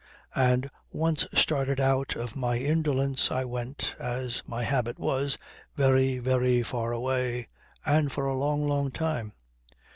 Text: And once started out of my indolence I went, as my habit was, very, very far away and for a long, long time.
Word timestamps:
And 0.33 0.71
once 0.91 1.27
started 1.35 1.79
out 1.79 2.15
of 2.15 2.35
my 2.35 2.57
indolence 2.57 3.29
I 3.31 3.45
went, 3.45 3.93
as 3.99 4.41
my 4.47 4.63
habit 4.63 4.97
was, 4.97 5.37
very, 5.75 6.17
very 6.17 6.63
far 6.63 6.91
away 6.91 7.49
and 7.85 8.11
for 8.11 8.25
a 8.25 8.33
long, 8.33 8.67
long 8.67 8.89
time. 8.89 9.33